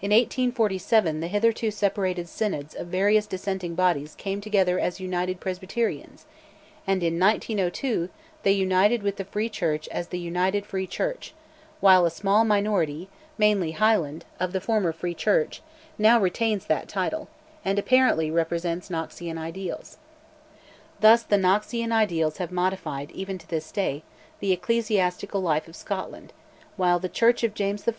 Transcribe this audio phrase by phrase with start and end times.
[0.00, 6.24] In 1847 the hitherto separated synods of various dissenting bodies came together as United Presbyterians,
[6.86, 8.08] and in 1902
[8.44, 11.34] they united with the Free Church as "the United Free Church,"
[11.80, 15.60] while a small minority, mainly Highland, of the former Free Church,
[15.98, 17.28] now retains that title,
[17.62, 19.98] and apparently represents Knoxian ideals.
[21.00, 24.02] Thus the Knoxian ideals have modified, even to this day,
[24.40, 26.32] the ecclesiastical life of Scotland,
[26.78, 27.92] while the Church of James I.